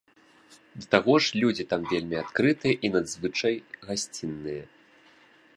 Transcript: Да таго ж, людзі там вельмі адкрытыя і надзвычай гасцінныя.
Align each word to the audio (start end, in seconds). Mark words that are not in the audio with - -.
Да 0.77 0.81
таго 0.95 1.13
ж, 1.25 1.41
людзі 1.43 1.67
там 1.75 1.81
вельмі 1.93 2.17
адкрытыя 2.23 2.75
і 2.89 2.93
надзвычай 2.97 3.55
гасцінныя. 3.89 4.63